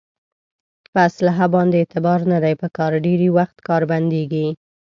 په 0.93 0.99
اصلحه 1.09 1.45
باندې 1.55 1.75
اعتبار 1.79 2.19
نه 2.31 2.37
دی 2.43 2.53
په 2.61 2.67
کار 2.77 2.91
ډېری 3.05 3.29
وخت 3.37 3.57
کار 3.67 3.81
بندېږي. 3.91 4.47